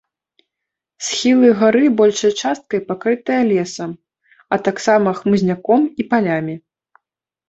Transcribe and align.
Схілы 1.07 1.49
гары 1.59 1.83
большай 1.99 2.31
часткай 2.41 2.81
пакрытыя 2.87 3.41
лесам, 3.51 3.91
а 4.57 4.59
таксама 4.69 5.09
хмызняком 5.21 5.81
і 6.05 6.07
палямі. 6.15 6.57